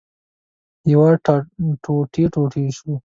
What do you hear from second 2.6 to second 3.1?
شو.